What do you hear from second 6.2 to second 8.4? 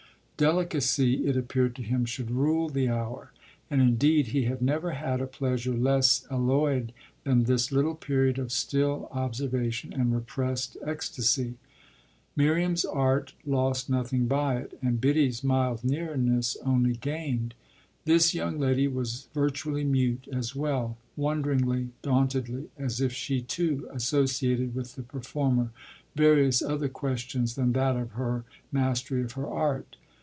alloyed than this little period